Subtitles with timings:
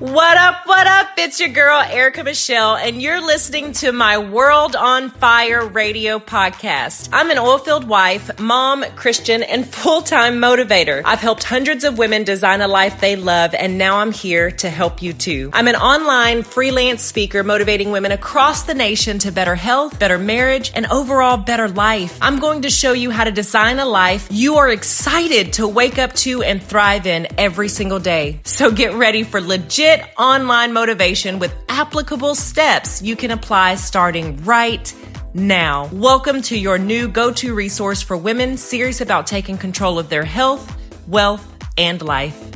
[0.00, 1.10] What up, what up?
[1.18, 7.10] It's your girl, Erica Michelle, and you're listening to my World on Fire radio podcast.
[7.12, 11.00] I'm an oilfield wife, mom, Christian, and full time motivator.
[11.04, 14.68] I've helped hundreds of women design a life they love, and now I'm here to
[14.68, 15.50] help you too.
[15.52, 20.72] I'm an online freelance speaker motivating women across the nation to better health, better marriage,
[20.74, 22.18] and overall better life.
[22.20, 25.98] I'm going to show you how to design a life you are excited to wake
[25.98, 28.40] up to and thrive in every single day.
[28.42, 34.42] So get ready for legit legit online motivation with applicable steps you can apply starting
[34.44, 34.94] right
[35.34, 35.90] now.
[35.92, 40.24] Welcome to your new go to resource for women serious about taking control of their
[40.24, 40.74] health,
[41.06, 42.53] wealth, and life.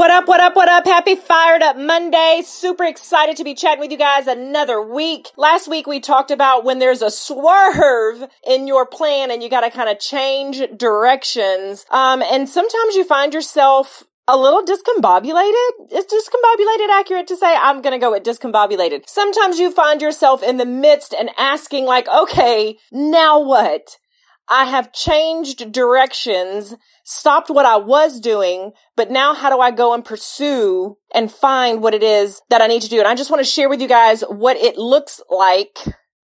[0.00, 0.86] What up, what up, what up?
[0.86, 2.40] Happy Fired Up Monday.
[2.42, 5.28] Super excited to be chatting with you guys another week.
[5.36, 9.70] Last week we talked about when there's a swerve in your plan and you gotta
[9.70, 11.84] kind of change directions.
[11.90, 15.92] Um, and sometimes you find yourself a little discombobulated.
[15.92, 17.54] Is discombobulated accurate to say?
[17.54, 19.06] I'm gonna go with discombobulated.
[19.06, 23.98] Sometimes you find yourself in the midst and asking like, okay, now what?
[24.50, 29.94] I have changed directions, stopped what I was doing, but now how do I go
[29.94, 32.98] and pursue and find what it is that I need to do?
[32.98, 35.78] And I just want to share with you guys what it looks like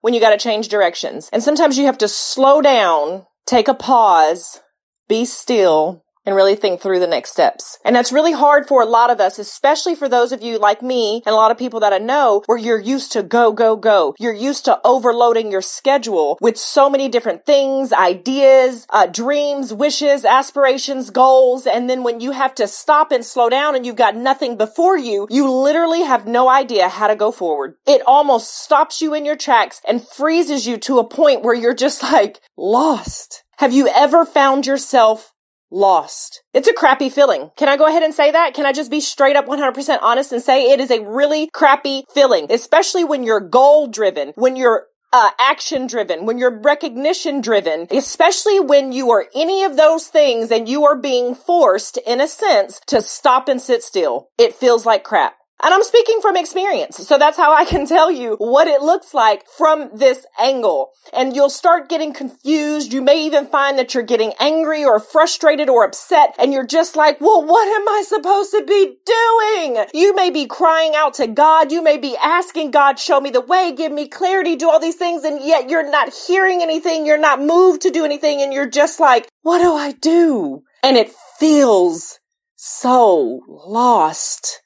[0.02, 1.30] when you got to change directions.
[1.32, 4.60] And sometimes you have to slow down, take a pause,
[5.08, 7.78] be still, and really think through the next steps.
[7.84, 10.82] And that's really hard for a lot of us, especially for those of you like
[10.82, 13.76] me and a lot of people that I know where you're used to go, go,
[13.76, 14.14] go.
[14.18, 20.24] You're used to overloading your schedule with so many different things, ideas, uh, dreams, wishes,
[20.24, 21.66] aspirations, goals.
[21.66, 24.98] And then when you have to stop and slow down and you've got nothing before
[24.98, 27.74] you, you literally have no idea how to go forward.
[27.86, 31.74] It almost stops you in your tracks and freezes you to a point where you're
[31.74, 33.44] just like lost.
[33.58, 35.29] Have you ever found yourself
[35.70, 36.42] lost.
[36.52, 37.50] It's a crappy feeling.
[37.56, 38.54] Can I go ahead and say that?
[38.54, 42.04] Can I just be straight up 100% honest and say it is a really crappy
[42.12, 47.86] feeling, especially when you're goal driven, when you're uh, action driven, when you're recognition driven,
[47.90, 52.28] especially when you are any of those things and you are being forced, in a
[52.28, 54.28] sense, to stop and sit still.
[54.38, 55.34] It feels like crap.
[55.62, 56.96] And I'm speaking from experience.
[56.96, 60.92] So that's how I can tell you what it looks like from this angle.
[61.12, 62.92] And you'll start getting confused.
[62.92, 66.34] You may even find that you're getting angry or frustrated or upset.
[66.38, 69.84] And you're just like, well, what am I supposed to be doing?
[69.92, 71.72] You may be crying out to God.
[71.72, 74.96] You may be asking God, show me the way, give me clarity, do all these
[74.96, 75.24] things.
[75.24, 77.04] And yet you're not hearing anything.
[77.04, 78.40] You're not moved to do anything.
[78.40, 80.62] And you're just like, what do I do?
[80.82, 82.18] And it feels
[82.56, 84.60] so lost.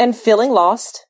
[0.00, 1.04] And feeling lost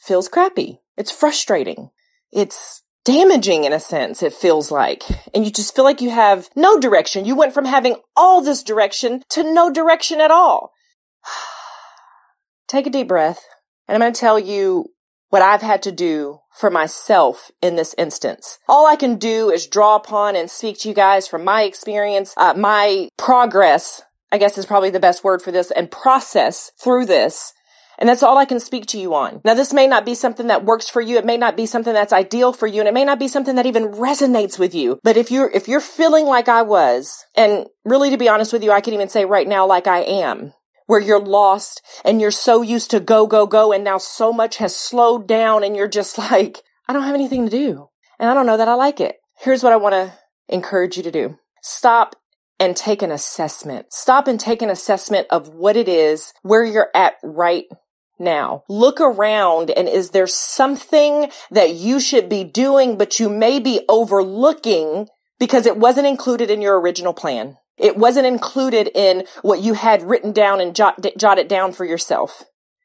[0.00, 0.80] feels crappy.
[0.96, 1.90] It's frustrating.
[2.32, 5.04] It's damaging in a sense, it feels like.
[5.32, 7.24] And you just feel like you have no direction.
[7.24, 10.72] You went from having all this direction to no direction at all.
[12.66, 13.46] Take a deep breath.
[13.86, 14.86] And I'm going to tell you
[15.28, 18.58] what I've had to do for myself in this instance.
[18.68, 22.34] All I can do is draw upon and speak to you guys from my experience,
[22.36, 27.06] uh, my progress, I guess is probably the best word for this, and process through
[27.06, 27.54] this
[28.02, 29.40] and that's all I can speak to you on.
[29.44, 31.18] Now, this may not be something that works for you.
[31.18, 32.80] It may not be something that's ideal for you.
[32.80, 34.98] And it may not be something that even resonates with you.
[35.04, 38.64] But if you're, if you're feeling like I was, and really to be honest with
[38.64, 40.52] you, I can even say right now, like I am,
[40.86, 43.72] where you're lost and you're so used to go, go, go.
[43.72, 46.58] And now so much has slowed down and you're just like,
[46.88, 47.88] I don't have anything to do.
[48.18, 49.14] And I don't know that I like it.
[49.38, 50.12] Here's what I want to
[50.48, 51.38] encourage you to do.
[51.62, 52.16] Stop
[52.58, 53.92] and take an assessment.
[53.92, 57.66] Stop and take an assessment of what it is, where you're at right
[58.18, 58.64] now.
[58.68, 63.80] Look around and is there something that you should be doing, but you may be
[63.88, 65.08] overlooking
[65.38, 67.56] because it wasn't included in your original plan?
[67.78, 71.84] It wasn't included in what you had written down and jot, jot it down for
[71.84, 72.44] yourself.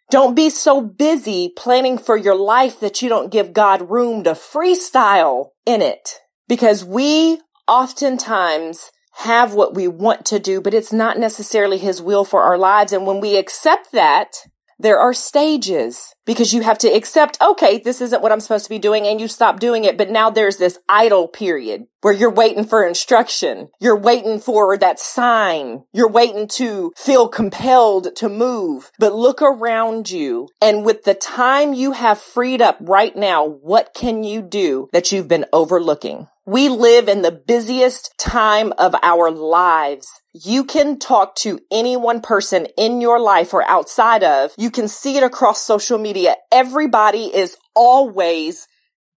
[0.09, 4.31] Don't be so busy planning for your life that you don't give God room to
[4.31, 6.19] freestyle in it.
[6.47, 12.23] Because we oftentimes have what we want to do, but it's not necessarily his will
[12.23, 12.93] for our lives.
[12.93, 14.33] And when we accept that,
[14.79, 18.69] there are stages because you have to accept, okay, this isn't what I'm supposed to
[18.69, 19.97] be doing and you stop doing it.
[19.97, 23.69] But now there's this idle period where you're waiting for instruction.
[23.79, 25.83] You're waiting for that sign.
[25.93, 28.91] You're waiting to feel compelled to move.
[28.99, 33.93] But look around you and with the time you have freed up right now, what
[33.93, 36.27] can you do that you've been overlooking?
[36.47, 40.07] We live in the busiest time of our lives.
[40.33, 44.53] You can talk to any one person in your life or outside of.
[44.57, 46.37] You can see it across social media.
[46.49, 48.65] Everybody is always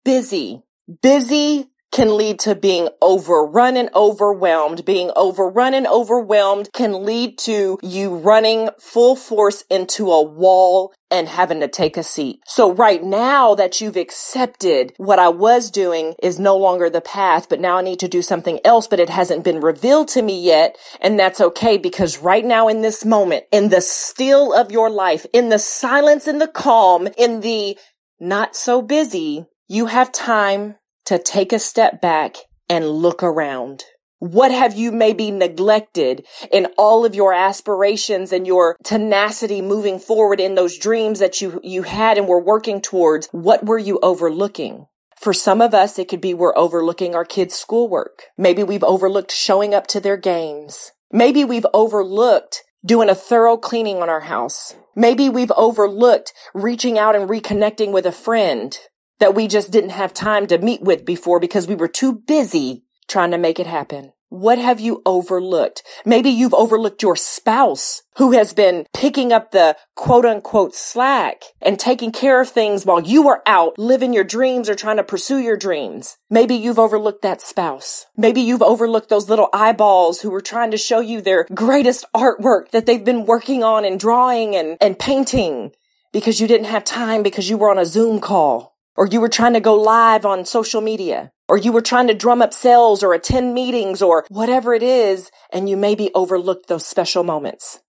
[0.05, 0.65] busy,
[1.03, 4.85] busy can lead to being overrun and overwhelmed.
[4.85, 11.29] Being overrun and overwhelmed can lead to you running full force into a wall and
[11.29, 12.41] having to take a seat.
[12.47, 17.49] So right now that you've accepted what I was doing is no longer the path,
[17.49, 20.41] but now I need to do something else, but it hasn't been revealed to me
[20.41, 20.77] yet.
[21.01, 25.27] And that's okay because right now in this moment, in the still of your life,
[25.33, 27.77] in the silence, in the calm, in the
[28.21, 30.77] not so busy, you have time
[31.11, 32.37] to take a step back
[32.69, 33.83] and look around.
[34.21, 40.39] What have you maybe neglected in all of your aspirations and your tenacity moving forward
[40.39, 43.27] in those dreams that you, you had and were working towards?
[43.33, 44.87] What were you overlooking?
[45.19, 48.27] For some of us, it could be we're overlooking our kids' schoolwork.
[48.39, 50.93] Maybe we've overlooked showing up to their games.
[51.11, 54.77] Maybe we've overlooked doing a thorough cleaning on our house.
[54.95, 58.79] Maybe we've overlooked reaching out and reconnecting with a friend
[59.21, 62.85] that we just didn't have time to meet with before because we were too busy
[63.07, 64.13] trying to make it happen.
[64.31, 65.83] What have you overlooked?
[66.05, 71.81] Maybe you've overlooked your spouse who has been picking up the quote unquote slack and
[71.81, 75.39] taking care of things while you are out living your dreams or trying to pursue
[75.39, 76.17] your dreams.
[76.31, 78.07] Maybe you've overlooked that spouse.
[78.17, 82.71] Maybe you've overlooked those little eyeballs who were trying to show you their greatest artwork
[82.71, 85.73] that they've been working on and drawing and, and painting
[86.13, 89.31] because you didn't have time because you were on a Zoom call or you were
[89.31, 93.03] trying to go live on social media, or you were trying to drum up sales
[93.03, 97.81] or attend meetings or whatever it is, and you maybe overlooked those special moments.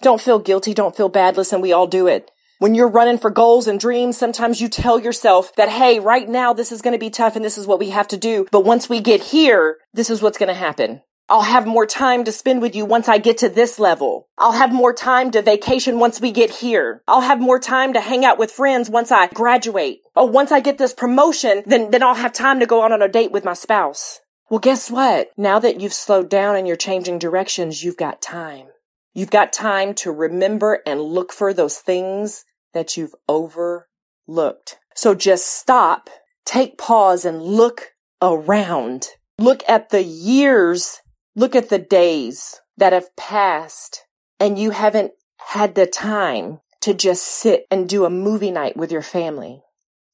[0.00, 0.72] Don't feel guilty.
[0.72, 1.36] Don't feel bad.
[1.36, 2.30] Listen, we all do it.
[2.58, 6.54] When you're running for goals and dreams, sometimes you tell yourself that, hey, right now
[6.54, 8.46] this is going to be tough and this is what we have to do.
[8.50, 11.02] But once we get here, this is what's going to happen.
[11.28, 14.28] I'll have more time to spend with you once I get to this level.
[14.36, 17.02] I'll have more time to vacation once we get here.
[17.08, 20.02] I'll have more time to hang out with friends once I graduate.
[20.14, 23.00] Oh, once I get this promotion, then, then I'll have time to go out on
[23.00, 24.20] a date with my spouse.
[24.50, 25.30] Well, guess what?
[25.38, 28.66] Now that you've slowed down and you're changing directions, you've got time.
[29.14, 32.44] You've got time to remember and look for those things
[32.74, 34.76] that you've overlooked.
[34.94, 36.10] So just stop,
[36.44, 39.08] take pause and look around.
[39.38, 41.00] Look at the years
[41.36, 44.04] Look at the days that have passed
[44.38, 45.12] and you haven't
[45.48, 49.62] had the time to just sit and do a movie night with your family,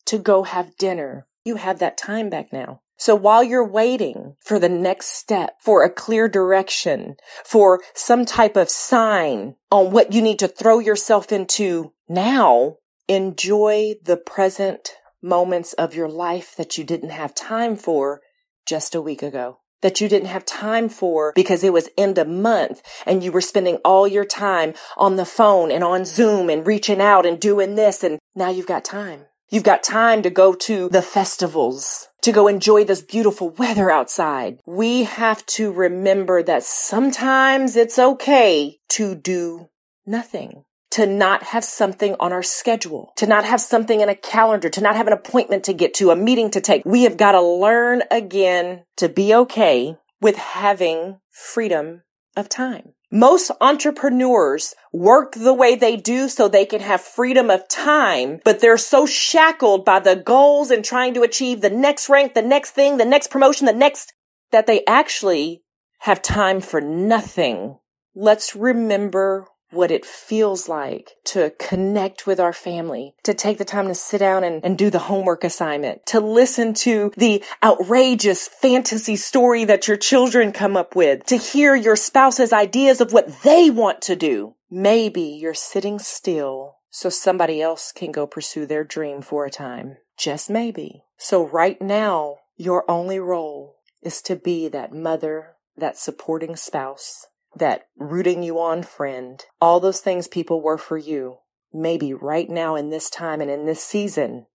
[0.06, 1.26] to go have dinner.
[1.44, 2.80] You have that time back now.
[2.96, 8.56] So while you're waiting for the next step, for a clear direction, for some type
[8.56, 12.76] of sign on what you need to throw yourself into now,
[13.08, 14.92] enjoy the present
[15.22, 18.22] moments of your life that you didn't have time for
[18.64, 22.28] just a week ago that you didn't have time for because it was end of
[22.28, 26.66] month and you were spending all your time on the phone and on Zoom and
[26.66, 28.04] reaching out and doing this.
[28.04, 29.26] And now you've got time.
[29.50, 34.60] You've got time to go to the festivals, to go enjoy this beautiful weather outside.
[34.64, 39.68] We have to remember that sometimes it's okay to do
[40.06, 44.68] nothing to not have something on our schedule, to not have something in a calendar,
[44.68, 46.82] to not have an appointment to get to, a meeting to take.
[46.84, 52.02] We have got to learn again to be okay with having freedom
[52.36, 52.92] of time.
[53.12, 58.60] Most entrepreneurs work the way they do so they can have freedom of time, but
[58.60, 62.70] they're so shackled by the goals and trying to achieve the next rank, the next
[62.70, 64.12] thing, the next promotion, the next,
[64.52, 65.62] that they actually
[65.98, 67.78] have time for nothing.
[68.14, 73.88] Let's remember what it feels like to connect with our family, to take the time
[73.88, 79.16] to sit down and, and do the homework assignment, to listen to the outrageous fantasy
[79.16, 83.70] story that your children come up with, to hear your spouse's ideas of what they
[83.70, 84.54] want to do.
[84.70, 89.96] Maybe you're sitting still so somebody else can go pursue their dream for a time.
[90.18, 91.04] Just maybe.
[91.16, 97.88] So right now, your only role is to be that mother, that supporting spouse, that
[97.96, 101.38] rooting you on friend, all those things people were for you,
[101.72, 104.46] maybe right now in this time and in this season,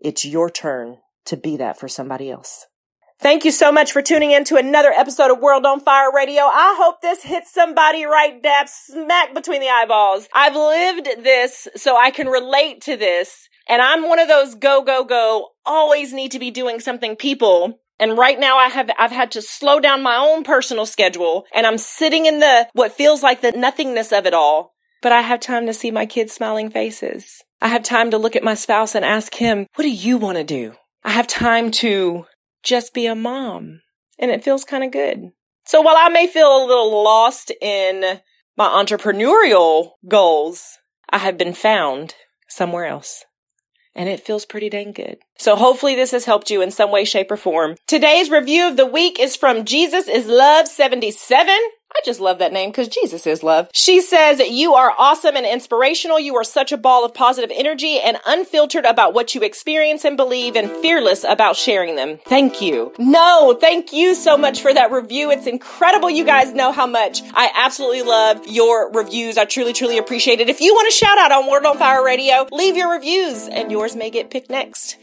[0.00, 2.66] it's your turn to be that for somebody else.
[3.20, 6.42] Thank you so much for tuning in to another episode of World on Fire Radio.
[6.42, 10.28] I hope this hits somebody right dab smack between the eyeballs.
[10.32, 13.48] I've lived this so I can relate to this.
[13.68, 17.80] And I'm one of those go, go, go, always need to be doing something people
[17.98, 21.66] and right now I have, I've had to slow down my own personal schedule and
[21.66, 24.74] I'm sitting in the, what feels like the nothingness of it all.
[25.00, 27.42] But I have time to see my kids' smiling faces.
[27.60, 30.38] I have time to look at my spouse and ask him, what do you want
[30.38, 30.74] to do?
[31.04, 32.26] I have time to
[32.62, 33.80] just be a mom
[34.18, 35.30] and it feels kind of good.
[35.64, 38.20] So while I may feel a little lost in
[38.56, 40.78] my entrepreneurial goals,
[41.10, 42.14] I have been found
[42.48, 43.24] somewhere else.
[43.98, 45.18] And it feels pretty dang good.
[45.36, 47.74] So hopefully this has helped you in some way, shape, or form.
[47.88, 51.58] Today's review of the week is from Jesus is Love 77.
[51.90, 53.68] I just love that name because Jesus is love.
[53.72, 56.20] She says, You are awesome and inspirational.
[56.20, 60.16] You are such a ball of positive energy and unfiltered about what you experience and
[60.16, 62.20] believe and fearless about sharing them.
[62.26, 62.92] Thank you.
[62.98, 65.30] No, thank you so much for that review.
[65.30, 66.10] It's incredible.
[66.10, 69.38] You guys know how much I absolutely love your reviews.
[69.38, 70.48] I truly, truly appreciate it.
[70.48, 73.72] If you want a shout out on World on Fire Radio, leave your reviews and
[73.72, 74.96] yours may get picked next.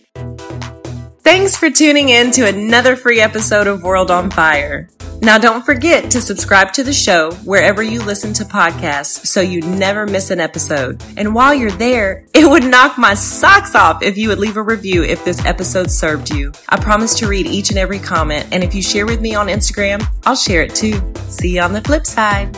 [1.26, 4.88] Thanks for tuning in to another free episode of World on Fire.
[5.24, 9.62] Now, don't forget to subscribe to the show wherever you listen to podcasts so you
[9.62, 11.04] never miss an episode.
[11.18, 14.62] And while you're there, it would knock my socks off if you would leave a
[14.62, 16.52] review if this episode served you.
[16.70, 19.48] I promise to read each and every comment, and if you share with me on
[19.48, 21.02] Instagram, I'll share it too.
[21.28, 22.56] See you on the flip side.